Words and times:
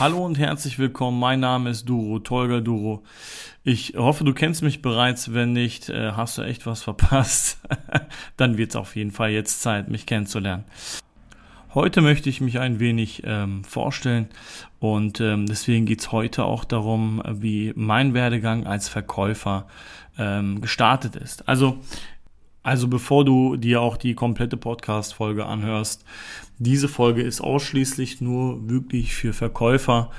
Hallo 0.00 0.24
und 0.24 0.40
herzlich 0.40 0.80
willkommen. 0.80 1.20
Mein 1.20 1.38
Name 1.38 1.70
ist 1.70 1.88
Duro, 1.88 2.18
Tolga 2.18 2.58
Duro. 2.58 3.04
Ich 3.62 3.94
hoffe, 3.96 4.24
du 4.24 4.34
kennst 4.34 4.64
mich 4.64 4.82
bereits. 4.82 5.32
Wenn 5.32 5.52
nicht, 5.52 5.88
äh, 5.88 6.12
hast 6.12 6.36
du 6.36 6.42
echt 6.42 6.66
was 6.66 6.82
verpasst. 6.82 7.60
Dann 8.36 8.58
wird 8.58 8.70
es 8.70 8.76
auf 8.76 8.96
jeden 8.96 9.12
Fall 9.12 9.30
jetzt 9.30 9.62
Zeit, 9.62 9.88
mich 9.88 10.04
kennenzulernen. 10.04 10.64
Heute 11.74 12.00
möchte 12.00 12.28
ich 12.28 12.40
mich 12.40 12.58
ein 12.58 12.80
wenig 12.80 13.22
ähm, 13.24 13.62
vorstellen 13.62 14.28
und 14.80 15.20
ähm, 15.20 15.46
deswegen 15.46 15.86
geht's 15.86 16.10
heute 16.10 16.44
auch 16.44 16.64
darum, 16.64 17.22
wie 17.28 17.72
mein 17.76 18.14
Werdegang 18.14 18.66
als 18.66 18.88
Verkäufer 18.88 19.66
ähm, 20.18 20.60
gestartet 20.60 21.14
ist. 21.16 21.48
Also 21.48 21.78
also 22.64 22.88
bevor 22.88 23.24
du 23.26 23.56
dir 23.56 23.82
auch 23.82 23.98
die 23.98 24.14
komplette 24.14 24.56
Podcast-Folge 24.56 25.44
anhörst, 25.44 26.04
diese 26.58 26.88
Folge 26.88 27.22
ist 27.22 27.42
ausschließlich 27.42 28.22
nur 28.22 28.68
wirklich 28.68 29.14
für 29.14 29.34
Verkäufer, 29.34 30.10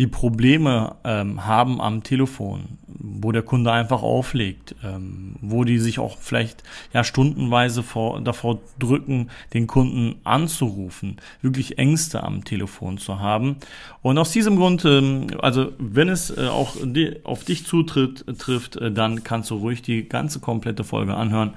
die 0.00 0.06
Probleme 0.06 0.96
ähm, 1.04 1.46
haben 1.46 1.78
am 1.78 2.02
Telefon, 2.02 2.78
wo 2.86 3.32
der 3.32 3.42
Kunde 3.42 3.70
einfach 3.70 4.02
auflegt, 4.02 4.74
ähm, 4.82 5.34
wo 5.42 5.64
die 5.64 5.78
sich 5.78 5.98
auch 5.98 6.16
vielleicht 6.18 6.62
ja 6.94 7.04
stundenweise 7.04 7.82
vor, 7.82 8.18
davor 8.22 8.60
drücken, 8.78 9.28
den 9.52 9.66
Kunden 9.66 10.16
anzurufen, 10.24 11.16
wirklich 11.42 11.76
Ängste 11.76 12.22
am 12.22 12.44
Telefon 12.44 12.96
zu 12.96 13.20
haben. 13.20 13.56
Und 14.00 14.16
aus 14.16 14.32
diesem 14.32 14.56
Grund, 14.56 14.86
ähm, 14.86 15.26
also 15.42 15.72
wenn 15.78 16.08
es 16.08 16.30
äh, 16.30 16.46
auch 16.46 16.76
die, 16.82 17.22
auf 17.24 17.44
dich 17.44 17.66
zutritt, 17.66 18.24
trifft, 18.38 18.76
äh, 18.76 18.90
dann 18.90 19.22
kannst 19.22 19.50
du 19.50 19.56
ruhig 19.56 19.82
die 19.82 20.08
ganze 20.08 20.40
komplette 20.40 20.82
Folge 20.82 21.14
anhören. 21.14 21.52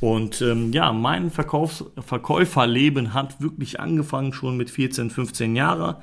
Und 0.00 0.42
ähm, 0.42 0.70
ja, 0.74 0.92
mein 0.92 1.30
Verkaufs 1.30 1.82
Verkäuferleben 1.98 3.14
hat 3.14 3.40
wirklich 3.40 3.80
angefangen 3.80 4.34
schon 4.34 4.58
mit 4.58 4.68
14, 4.68 5.08
15 5.08 5.56
Jahren. 5.56 5.96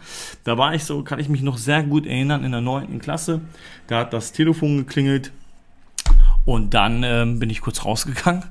Da 0.44 0.58
war 0.58 0.74
ich 0.74 0.86
so, 0.86 1.04
kann 1.04 1.20
ich 1.20 1.30
mich 1.30 1.44
noch 1.44 1.58
sehr 1.58 1.83
gut 1.90 2.06
erinnern, 2.06 2.44
in 2.44 2.52
der 2.52 2.62
neunten 2.62 3.00
Klasse. 3.00 3.42
Da 3.88 4.00
hat 4.00 4.14
das 4.14 4.32
Telefon 4.32 4.78
geklingelt 4.78 5.32
und 6.46 6.74
dann 6.74 7.04
ähm, 7.04 7.40
bin 7.40 7.50
ich 7.50 7.62
kurz 7.62 7.86
rausgegangen, 7.86 8.44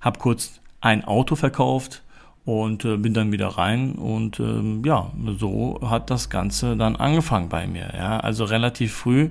habe 0.00 0.18
kurz 0.18 0.60
ein 0.80 1.04
Auto 1.04 1.36
verkauft 1.36 2.02
und 2.44 2.84
äh, 2.84 2.96
bin 2.96 3.12
dann 3.12 3.32
wieder 3.32 3.48
rein 3.48 3.92
und 3.92 4.40
ähm, 4.40 4.82
ja, 4.84 5.10
so 5.38 5.78
hat 5.84 6.10
das 6.10 6.30
Ganze 6.30 6.76
dann 6.76 6.96
angefangen 6.96 7.48
bei 7.48 7.66
mir. 7.66 7.92
Ja, 7.96 8.18
also 8.18 8.44
relativ 8.44 8.94
früh. 8.94 9.30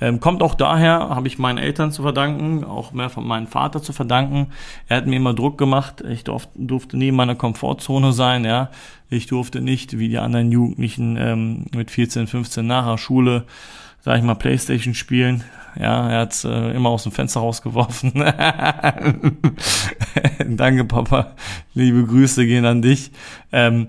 Ähm, 0.00 0.20
kommt 0.20 0.42
auch 0.42 0.54
daher, 0.54 1.08
habe 1.10 1.28
ich 1.28 1.38
meinen 1.38 1.58
Eltern 1.58 1.92
zu 1.92 2.02
verdanken, 2.02 2.64
auch 2.64 2.92
mehr 2.92 3.08
von 3.08 3.26
meinem 3.26 3.46
Vater 3.46 3.82
zu 3.82 3.92
verdanken. 3.92 4.48
Er 4.86 4.98
hat 4.98 5.06
mir 5.06 5.16
immer 5.16 5.34
Druck 5.34 5.58
gemacht. 5.58 6.02
Ich 6.02 6.24
durfte, 6.24 6.50
durfte 6.54 6.96
nie 6.96 7.08
in 7.08 7.16
meiner 7.16 7.36
Komfortzone 7.36 8.12
sein. 8.12 8.44
Ja, 8.44 8.70
ich 9.12 9.26
durfte 9.26 9.60
nicht 9.60 9.98
wie 9.98 10.08
die 10.08 10.18
anderen 10.18 10.50
Jugendlichen 10.50 11.16
ähm, 11.16 11.66
mit 11.74 11.90
14, 11.90 12.26
15 12.26 12.66
nach 12.66 12.86
der 12.86 12.98
Schule 12.98 13.46
sag 14.02 14.18
ich 14.18 14.24
mal, 14.24 14.34
Playstation 14.34 14.94
spielen. 14.94 15.44
Ja, 15.78 16.10
er 16.10 16.20
hat 16.20 16.44
äh, 16.44 16.72
immer 16.72 16.90
aus 16.90 17.04
dem 17.04 17.12
Fenster 17.12 17.40
rausgeworfen. 17.40 18.12
Danke, 20.48 20.84
Papa. 20.84 21.36
Liebe 21.74 22.04
Grüße 22.04 22.44
gehen 22.44 22.66
an 22.66 22.82
dich. 22.82 23.12
Ähm, 23.52 23.88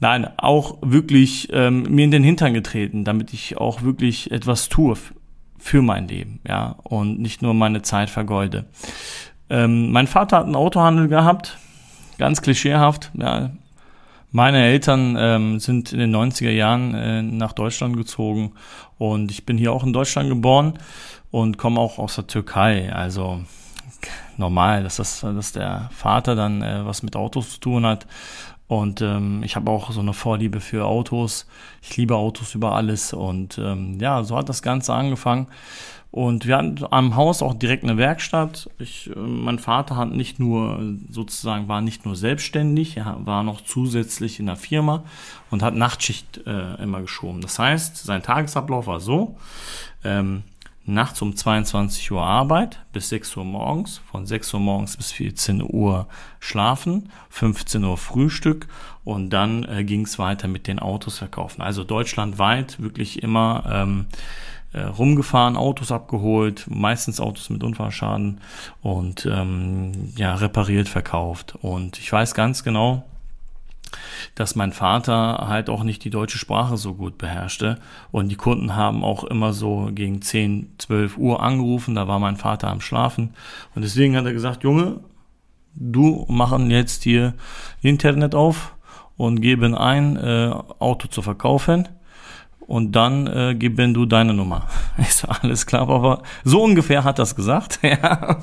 nein, 0.00 0.28
auch 0.38 0.78
wirklich 0.80 1.48
ähm, 1.52 1.82
mir 1.90 2.04
in 2.04 2.12
den 2.12 2.22
Hintern 2.22 2.54
getreten, 2.54 3.04
damit 3.04 3.34
ich 3.34 3.58
auch 3.58 3.82
wirklich 3.82 4.30
etwas 4.30 4.68
tue 4.68 4.96
für 5.58 5.82
mein 5.82 6.06
Leben, 6.06 6.38
ja, 6.46 6.76
und 6.84 7.18
nicht 7.20 7.42
nur 7.42 7.52
meine 7.52 7.82
Zeit 7.82 8.10
vergeude. 8.10 8.66
Ähm, 9.50 9.90
mein 9.90 10.06
Vater 10.06 10.36
hat 10.38 10.44
einen 10.44 10.54
Autohandel 10.54 11.08
gehabt, 11.08 11.58
ganz 12.16 12.42
klischeehaft, 12.42 13.10
ja, 13.14 13.50
meine 14.30 14.64
Eltern 14.64 15.16
ähm, 15.18 15.60
sind 15.60 15.92
in 15.92 15.98
den 15.98 16.14
90er 16.14 16.50
Jahren 16.50 16.94
äh, 16.94 17.22
nach 17.22 17.52
Deutschland 17.52 17.96
gezogen 17.96 18.52
und 18.98 19.30
ich 19.30 19.46
bin 19.46 19.56
hier 19.56 19.72
auch 19.72 19.84
in 19.84 19.92
Deutschland 19.92 20.28
geboren 20.28 20.78
und 21.30 21.58
komme 21.58 21.80
auch 21.80 21.98
aus 21.98 22.16
der 22.16 22.26
Türkei. 22.26 22.92
Also 22.92 23.40
normal, 24.38 24.82
dass, 24.82 24.96
das, 24.96 25.20
dass 25.20 25.52
der 25.52 25.88
Vater 25.92 26.34
dann 26.34 26.62
äh, 26.62 26.84
was 26.84 27.02
mit 27.02 27.16
Autos 27.16 27.54
zu 27.54 27.60
tun 27.60 27.86
hat. 27.86 28.06
Und 28.66 29.00
ähm, 29.00 29.42
ich 29.42 29.56
habe 29.56 29.70
auch 29.70 29.90
so 29.90 30.00
eine 30.00 30.12
Vorliebe 30.12 30.60
für 30.60 30.84
Autos. 30.84 31.46
Ich 31.82 31.96
liebe 31.96 32.16
Autos 32.16 32.54
über 32.54 32.74
alles. 32.74 33.14
Und 33.14 33.58
ähm, 33.58 33.98
ja, 33.98 34.22
so 34.24 34.36
hat 34.36 34.48
das 34.48 34.60
Ganze 34.60 34.92
angefangen. 34.92 35.46
Und 36.10 36.46
wir 36.46 36.56
hatten 36.56 36.78
am 36.90 37.16
Haus 37.16 37.42
auch 37.42 37.54
direkt 37.54 37.84
eine 37.84 37.98
Werkstatt. 37.98 38.70
Ich, 38.78 39.10
äh, 39.10 39.18
mein 39.18 39.58
Vater 39.58 39.96
hat 39.96 40.10
nicht 40.10 40.38
nur 40.38 40.80
sozusagen 41.10 41.68
war 41.68 41.80
nicht 41.80 42.06
nur 42.06 42.16
selbstständig, 42.16 42.96
er 42.96 43.18
war 43.24 43.42
noch 43.42 43.60
zusätzlich 43.60 44.40
in 44.40 44.46
der 44.46 44.56
Firma 44.56 45.04
und 45.50 45.62
hat 45.62 45.74
Nachtschicht 45.74 46.46
äh, 46.46 46.82
immer 46.82 47.02
geschoben. 47.02 47.42
Das 47.42 47.58
heißt, 47.58 47.98
sein 48.04 48.22
Tagesablauf 48.22 48.86
war 48.86 49.00
so: 49.00 49.36
ähm, 50.02 50.44
nachts 50.88 51.22
um 51.22 51.36
22 51.36 52.10
Uhr 52.10 52.22
Arbeit 52.22 52.80
bis 52.92 53.10
6 53.10 53.36
Uhr 53.36 53.44
morgens, 53.44 54.00
von 54.10 54.26
6 54.26 54.54
Uhr 54.54 54.60
morgens 54.60 54.96
bis 54.96 55.12
14 55.12 55.62
Uhr 55.62 56.08
schlafen, 56.40 57.10
15 57.30 57.84
Uhr 57.84 57.96
Frühstück 57.96 58.66
und 59.04 59.30
dann 59.30 59.64
äh, 59.64 59.84
ging 59.84 60.02
es 60.02 60.18
weiter 60.18 60.48
mit 60.48 60.66
den 60.66 60.78
Autos 60.78 61.18
verkaufen. 61.18 61.62
Also 61.62 61.84
deutschlandweit 61.84 62.80
wirklich 62.80 63.22
immer 63.22 63.64
ähm, 63.70 64.06
äh, 64.72 64.80
rumgefahren, 64.80 65.56
Autos 65.56 65.92
abgeholt, 65.92 66.66
meistens 66.68 67.20
Autos 67.20 67.50
mit 67.50 67.62
Unfallschaden 67.62 68.40
und 68.82 69.26
ähm, 69.30 70.12
ja, 70.16 70.34
repariert, 70.34 70.88
verkauft. 70.88 71.54
Und 71.62 71.98
ich 71.98 72.12
weiß 72.12 72.34
ganz 72.34 72.64
genau, 72.64 73.04
dass 74.34 74.54
mein 74.54 74.72
Vater 74.72 75.46
halt 75.48 75.70
auch 75.70 75.82
nicht 75.82 76.04
die 76.04 76.10
deutsche 76.10 76.38
Sprache 76.38 76.76
so 76.76 76.94
gut 76.94 77.18
beherrschte. 77.18 77.78
Und 78.10 78.28
die 78.28 78.36
Kunden 78.36 78.76
haben 78.76 79.04
auch 79.04 79.24
immer 79.24 79.52
so 79.52 79.90
gegen 79.92 80.22
10, 80.22 80.74
12 80.78 81.18
Uhr 81.18 81.42
angerufen, 81.42 81.94
da 81.94 82.08
war 82.08 82.18
mein 82.18 82.36
Vater 82.36 82.68
am 82.68 82.80
Schlafen. 82.80 83.34
Und 83.74 83.82
deswegen 83.82 84.16
hat 84.16 84.26
er 84.26 84.32
gesagt, 84.32 84.64
Junge, 84.64 85.00
du 85.74 86.26
machen 86.28 86.70
jetzt 86.70 87.02
hier 87.04 87.34
Internet 87.82 88.34
auf 88.34 88.74
und 89.16 89.40
geben 89.40 89.74
ein, 89.74 90.16
äh, 90.16 90.52
Auto 90.78 91.08
zu 91.08 91.22
verkaufen 91.22 91.88
und 92.68 92.92
dann 92.92 93.26
äh, 93.26 93.54
geben 93.54 93.94
du 93.94 94.06
deine 94.06 94.34
Nummer. 94.34 94.68
Ich 94.98 95.14
so, 95.14 95.28
alles 95.28 95.66
klar, 95.66 95.82
aber 95.82 96.22
so 96.44 96.62
ungefähr 96.62 97.04
hat 97.04 97.18
das 97.18 97.34
gesagt. 97.36 97.80
ja. 97.82 98.38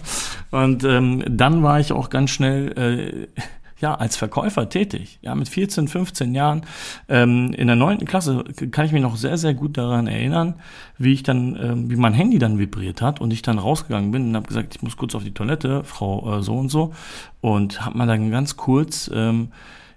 Und 0.51 0.83
ähm, 0.83 1.23
dann 1.27 1.63
war 1.63 1.79
ich 1.79 1.91
auch 1.91 2.09
ganz 2.09 2.31
schnell 2.31 3.27
äh, 3.37 3.41
ja 3.85 3.95
als 3.95 4.17
Verkäufer 4.17 4.67
tätig. 4.67 5.19
Ja, 5.21 5.35
mit 5.35 5.47
14, 5.47 5.87
15 5.87 6.33
Jahren 6.33 6.65
ähm, 7.07 7.53
in 7.53 7.67
der 7.67 7.75
neunten 7.75 8.05
Klasse 8.05 8.43
kann 8.71 8.85
ich 8.85 8.91
mich 8.91 9.01
noch 9.01 9.15
sehr, 9.15 9.37
sehr 9.37 9.53
gut 9.53 9.77
daran 9.77 10.07
erinnern, 10.07 10.55
wie 10.97 11.13
ich 11.13 11.23
dann, 11.23 11.55
ähm, 11.61 11.89
wie 11.89 11.95
mein 11.95 12.13
Handy 12.13 12.39
dann 12.39 12.57
vibriert 12.57 13.01
hat 13.01 13.21
und 13.21 13.31
ich 13.31 13.41
dann 13.41 13.59
rausgegangen 13.59 14.11
bin 14.11 14.29
und 14.29 14.35
habe 14.35 14.47
gesagt, 14.47 14.75
ich 14.75 14.81
muss 14.81 14.97
kurz 14.97 15.13
auf 15.15 15.23
die 15.23 15.33
Toilette, 15.33 15.83
Frau 15.83 16.39
äh, 16.39 16.41
so 16.41 16.55
und 16.55 16.69
so, 16.69 16.93
und 17.41 17.85
habe 17.85 17.97
mal 17.97 18.07
dann 18.07 18.31
ganz 18.31 18.57
kurz 18.57 19.09
ähm, 19.13 19.49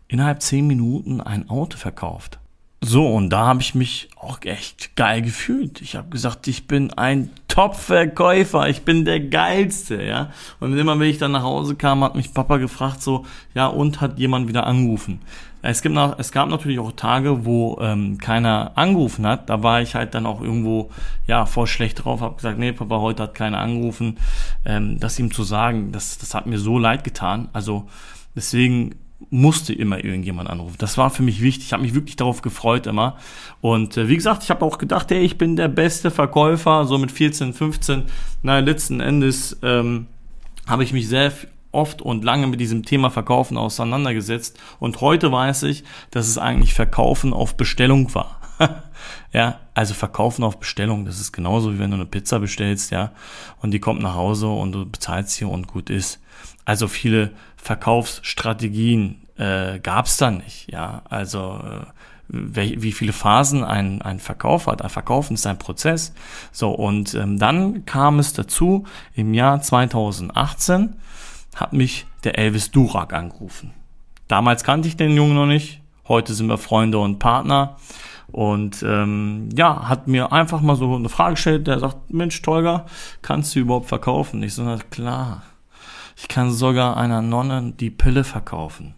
innerhalb 0.06 0.42
zehn 0.42 0.66
Minuten 0.66 1.20
ein 1.20 1.48
Auto 1.48 1.78
verkauft. 1.78 2.38
So, 2.80 3.08
und 3.08 3.30
da 3.30 3.46
habe 3.46 3.60
ich 3.60 3.74
mich 3.74 4.08
auch 4.16 4.38
echt 4.42 4.94
geil 4.94 5.22
gefühlt. 5.22 5.80
Ich 5.80 5.96
habe 5.96 6.10
gesagt, 6.10 6.46
ich 6.46 6.68
bin 6.68 6.92
ein 6.92 7.30
Top-Verkäufer, 7.58 8.68
ich 8.68 8.84
bin 8.84 9.04
der 9.04 9.18
Geilste, 9.18 10.00
ja. 10.00 10.30
Und 10.60 10.78
immer 10.78 10.96
wenn 11.00 11.10
ich 11.10 11.18
dann 11.18 11.32
nach 11.32 11.42
Hause 11.42 11.74
kam, 11.74 12.04
hat 12.04 12.14
mich 12.14 12.32
Papa 12.32 12.58
gefragt, 12.58 13.02
so, 13.02 13.26
ja, 13.52 13.66
und 13.66 14.00
hat 14.00 14.20
jemand 14.20 14.46
wieder 14.46 14.64
angerufen. 14.64 15.22
Es, 15.60 15.82
gibt 15.82 15.96
noch, 15.96 16.20
es 16.20 16.30
gab 16.30 16.48
natürlich 16.48 16.78
auch 16.78 16.92
Tage, 16.92 17.44
wo 17.44 17.76
ähm, 17.80 18.18
keiner 18.18 18.70
angerufen 18.76 19.26
hat. 19.26 19.50
Da 19.50 19.60
war 19.64 19.82
ich 19.82 19.96
halt 19.96 20.14
dann 20.14 20.24
auch 20.24 20.40
irgendwo, 20.40 20.90
ja, 21.26 21.46
voll 21.46 21.66
schlecht 21.66 22.04
drauf, 22.04 22.20
habe 22.20 22.36
gesagt, 22.36 22.60
nee, 22.60 22.70
Papa, 22.70 23.00
heute 23.00 23.24
hat 23.24 23.34
keiner 23.34 23.58
angerufen. 23.58 24.18
Ähm, 24.64 25.00
das 25.00 25.18
ihm 25.18 25.32
zu 25.32 25.42
sagen, 25.42 25.90
das, 25.90 26.16
das 26.18 26.34
hat 26.34 26.46
mir 26.46 26.60
so 26.60 26.78
leid 26.78 27.02
getan. 27.02 27.48
Also 27.52 27.88
deswegen 28.36 28.94
musste 29.30 29.72
immer 29.72 30.04
irgendjemand 30.04 30.48
anrufen. 30.48 30.76
Das 30.78 30.96
war 30.96 31.10
für 31.10 31.22
mich 31.22 31.42
wichtig. 31.42 31.66
Ich 31.66 31.72
habe 31.72 31.82
mich 31.82 31.94
wirklich 31.94 32.16
darauf 32.16 32.40
gefreut 32.40 32.86
immer. 32.86 33.16
Und 33.60 33.96
äh, 33.96 34.08
wie 34.08 34.16
gesagt, 34.16 34.44
ich 34.44 34.50
habe 34.50 34.64
auch 34.64 34.78
gedacht, 34.78 35.10
hey, 35.10 35.20
ich 35.20 35.38
bin 35.38 35.56
der 35.56 35.68
beste 35.68 36.10
Verkäufer, 36.10 36.84
so 36.86 36.98
mit 36.98 37.10
14, 37.10 37.52
15. 37.52 38.04
Na, 38.42 38.60
letzten 38.60 39.00
Endes 39.00 39.58
ähm, 39.62 40.06
habe 40.66 40.84
ich 40.84 40.92
mich 40.92 41.08
sehr 41.08 41.32
oft 41.72 42.00
und 42.00 42.24
lange 42.24 42.46
mit 42.46 42.60
diesem 42.60 42.84
Thema 42.84 43.10
Verkaufen 43.10 43.56
auseinandergesetzt. 43.56 44.58
Und 44.78 45.00
heute 45.00 45.30
weiß 45.32 45.64
ich, 45.64 45.84
dass 46.10 46.28
es 46.28 46.38
eigentlich 46.38 46.74
Verkaufen 46.74 47.32
auf 47.32 47.56
Bestellung 47.56 48.14
war. 48.14 48.40
ja, 49.32 49.60
also 49.74 49.94
Verkaufen 49.94 50.44
auf 50.44 50.58
Bestellung, 50.58 51.04
das 51.04 51.20
ist 51.20 51.32
genauso 51.32 51.74
wie 51.74 51.78
wenn 51.78 51.90
du 51.90 51.96
eine 51.96 52.06
Pizza 52.06 52.40
bestellst, 52.40 52.90
ja, 52.90 53.12
und 53.60 53.70
die 53.72 53.78
kommt 53.78 54.02
nach 54.02 54.14
Hause 54.14 54.48
und 54.48 54.72
du 54.72 54.86
bezahlst 54.86 55.32
sie 55.32 55.44
und 55.44 55.68
gut 55.68 55.90
ist. 55.90 56.20
Also 56.64 56.88
viele 56.88 57.32
Verkaufsstrategien 57.58 59.26
äh, 59.36 59.78
gab 59.80 60.06
es 60.06 60.16
da 60.16 60.30
nicht. 60.30 60.72
Ja, 60.72 61.02
also 61.08 61.60
äh, 61.62 61.86
wie, 62.28 62.92
viele 62.92 63.12
Phasen 63.12 63.64
ein, 63.64 64.02
ein 64.02 64.20
Verkauf 64.20 64.66
hat. 64.66 64.82
Ein 64.82 64.90
Verkaufen 64.90 65.34
ist 65.34 65.46
ein 65.46 65.58
Prozess. 65.58 66.12
So, 66.52 66.70
und 66.70 67.14
ähm, 67.14 67.38
dann 67.38 67.86
kam 67.86 68.18
es 68.18 68.34
dazu, 68.34 68.84
im 69.14 69.32
Jahr 69.32 69.62
2018 69.62 70.94
hat 71.56 71.72
mich 71.72 72.06
der 72.24 72.38
Elvis 72.38 72.70
Durak 72.70 73.14
angerufen. 73.14 73.72
Damals 74.28 74.62
kannte 74.62 74.88
ich 74.88 74.96
den 74.96 75.16
Jungen 75.16 75.34
noch 75.34 75.46
nicht. 75.46 75.80
Heute 76.06 76.34
sind 76.34 76.48
wir 76.48 76.58
Freunde 76.58 76.98
und 76.98 77.18
Partner. 77.18 77.76
Und 78.30 78.82
ähm, 78.82 79.48
ja, 79.56 79.88
hat 79.88 80.06
mir 80.06 80.32
einfach 80.32 80.60
mal 80.60 80.76
so 80.76 80.94
eine 80.94 81.08
Frage 81.08 81.34
gestellt, 81.34 81.66
der 81.66 81.78
sagt, 81.78 82.12
Mensch, 82.12 82.40
Tolga, 82.42 82.84
kannst 83.22 83.54
du 83.54 83.60
überhaupt 83.60 83.86
verkaufen? 83.86 84.42
Ich 84.42 84.52
so, 84.52 84.62
na 84.64 84.78
klar, 84.90 85.42
ich 86.20 86.26
kann 86.26 86.50
sogar 86.50 86.96
einer 86.96 87.22
Nonne 87.22 87.72
die 87.78 87.90
Pille 87.90 88.24
verkaufen. 88.24 88.94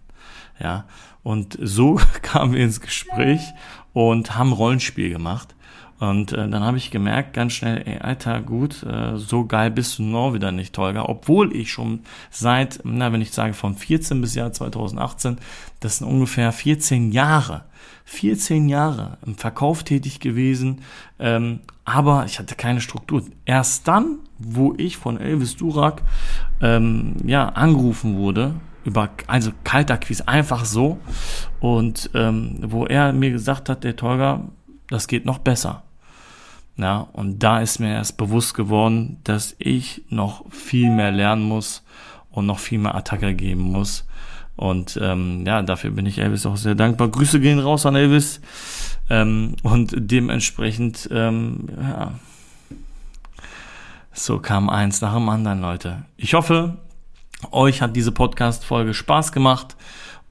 Ja, 0.58 0.86
und 1.22 1.58
so 1.60 2.00
kamen 2.22 2.54
wir 2.54 2.64
ins 2.64 2.80
Gespräch 2.80 3.42
und 3.92 4.36
haben 4.36 4.52
Rollenspiel 4.52 5.10
gemacht. 5.10 5.54
Und 6.00 6.32
äh, 6.32 6.48
dann 6.48 6.64
habe 6.64 6.78
ich 6.78 6.90
gemerkt, 6.90 7.34
ganz 7.34 7.52
schnell, 7.52 7.82
ey, 7.84 7.98
Alter, 7.98 8.40
gut, 8.40 8.82
äh, 8.84 9.18
so 9.18 9.44
geil 9.44 9.70
bist 9.70 9.98
du 9.98 10.02
noch 10.02 10.32
wieder 10.32 10.50
nicht, 10.50 10.74
Tolga. 10.74 11.04
Obwohl 11.04 11.54
ich 11.54 11.70
schon 11.70 12.00
seit, 12.30 12.80
na, 12.84 13.12
wenn 13.12 13.20
ich 13.20 13.32
sage 13.32 13.52
von 13.52 13.76
14 13.76 14.18
bis 14.22 14.34
Jahr 14.34 14.50
2018, 14.50 15.36
das 15.80 15.98
sind 15.98 16.06
ungefähr 16.06 16.52
14 16.52 17.12
Jahre, 17.12 17.64
14 18.06 18.70
Jahre 18.70 19.18
im 19.26 19.34
Verkauf 19.34 19.84
tätig 19.84 20.20
gewesen, 20.20 20.80
ähm, 21.18 21.60
aber 21.84 22.24
ich 22.24 22.38
hatte 22.38 22.54
keine 22.54 22.80
Struktur. 22.80 23.22
Erst 23.44 23.86
dann, 23.86 24.20
wo 24.38 24.72
ich 24.78 24.96
von 24.96 25.20
Elvis 25.20 25.56
Durak 25.56 26.00
ähm, 26.62 27.16
ja, 27.26 27.50
angerufen 27.50 28.16
wurde, 28.16 28.54
über, 28.86 29.10
also 29.26 29.50
Kaltakquise, 29.64 30.26
einfach 30.26 30.64
so, 30.64 30.98
und 31.60 32.08
ähm, 32.14 32.56
wo 32.62 32.86
er 32.86 33.12
mir 33.12 33.32
gesagt 33.32 33.68
hat, 33.68 33.84
der 33.84 33.96
Tolga, 33.96 34.48
das 34.88 35.06
geht 35.06 35.26
noch 35.26 35.40
besser. 35.40 35.82
Ja, 36.80 37.08
und 37.12 37.42
da 37.42 37.60
ist 37.60 37.78
mir 37.78 37.92
erst 37.92 38.16
bewusst 38.16 38.54
geworden, 38.54 39.18
dass 39.24 39.54
ich 39.58 40.02
noch 40.08 40.50
viel 40.50 40.90
mehr 40.90 41.10
lernen 41.10 41.42
muss 41.42 41.84
und 42.30 42.46
noch 42.46 42.58
viel 42.58 42.78
mehr 42.78 42.94
Attacke 42.94 43.34
geben 43.34 43.60
muss. 43.60 44.06
Und 44.56 44.98
ähm, 45.02 45.44
ja, 45.46 45.60
dafür 45.60 45.90
bin 45.90 46.06
ich 46.06 46.18
Elvis 46.18 46.46
auch 46.46 46.56
sehr 46.56 46.74
dankbar. 46.74 47.08
Grüße 47.08 47.38
gehen 47.40 47.58
raus 47.58 47.84
an 47.84 47.96
Elvis. 47.96 48.40
Ähm, 49.10 49.56
und 49.62 49.92
dementsprechend, 49.94 51.06
ähm, 51.12 51.68
ja, 51.82 52.12
so 54.12 54.38
kam 54.38 54.70
eins 54.70 55.02
nach 55.02 55.14
dem 55.14 55.28
anderen, 55.28 55.60
Leute. 55.60 56.04
Ich 56.16 56.32
hoffe, 56.32 56.78
euch 57.50 57.82
hat 57.82 57.94
diese 57.94 58.12
Podcast-Folge 58.12 58.94
Spaß 58.94 59.32
gemacht. 59.32 59.76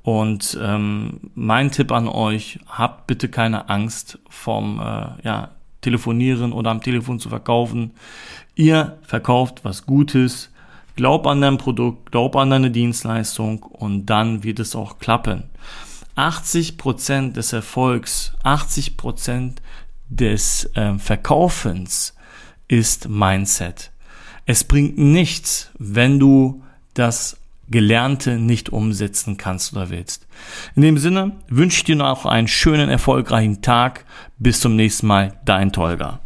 Und 0.01 0.57
ähm, 0.59 1.19
mein 1.35 1.69
Tipp 1.69 1.91
an 1.91 2.07
euch, 2.07 2.59
habt 2.67 3.05
bitte 3.05 3.29
keine 3.29 3.69
Angst 3.69 4.17
vom 4.29 4.79
äh, 4.79 5.09
ja, 5.23 5.51
telefonieren 5.81 6.51
oder 6.53 6.71
am 6.71 6.81
Telefon 6.81 7.19
zu 7.19 7.29
verkaufen. 7.29 7.91
Ihr 8.55 8.97
verkauft 9.03 9.61
was 9.63 9.85
Gutes, 9.85 10.51
glaub 10.95 11.27
an 11.27 11.41
dein 11.41 11.57
Produkt, 11.57 12.11
glaub 12.11 12.35
an 12.35 12.49
deine 12.49 12.71
Dienstleistung 12.71 13.63
und 13.63 14.07
dann 14.07 14.43
wird 14.43 14.59
es 14.59 14.75
auch 14.75 14.99
klappen. 14.99 15.43
80% 16.15 17.31
des 17.33 17.53
Erfolgs, 17.53 18.33
80% 18.43 19.53
des 20.09 20.69
äh, 20.75 20.97
Verkaufens 20.97 22.15
ist 22.67 23.07
Mindset. 23.07 23.91
Es 24.45 24.63
bringt 24.63 24.97
nichts, 24.97 25.71
wenn 25.77 26.19
du 26.19 26.63
das 26.93 27.38
Gelernte 27.69 28.37
nicht 28.37 28.69
umsetzen 28.69 29.37
kannst 29.37 29.73
oder 29.73 29.89
willst. 29.89 30.27
In 30.75 30.81
dem 30.81 30.97
Sinne 30.97 31.37
wünsche 31.47 31.77
ich 31.77 31.83
dir 31.83 31.95
noch 31.95 32.25
einen 32.25 32.47
schönen, 32.47 32.89
erfolgreichen 32.89 33.61
Tag. 33.61 34.05
Bis 34.37 34.59
zum 34.59 34.75
nächsten 34.75 35.07
Mal, 35.07 35.39
dein 35.45 35.71
Tolga. 35.71 36.19